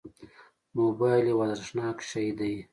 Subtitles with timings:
[0.77, 2.53] موبایل یو ارزښتناک شی دی.